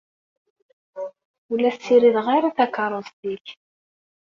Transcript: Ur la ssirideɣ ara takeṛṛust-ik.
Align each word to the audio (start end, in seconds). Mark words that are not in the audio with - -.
Ur 1.51 1.57
la 1.61 1.71
ssirideɣ 1.75 2.27
ara 2.35 2.55
takeṛṛust-ik. 2.57 3.47